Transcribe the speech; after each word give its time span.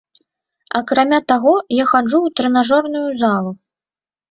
Акрамя 0.79 1.19
таго, 1.33 1.53
я 1.83 1.87
хаджу 1.93 2.19
ў 2.23 2.29
трэнажорную 2.41 3.07
залу. 3.23 3.51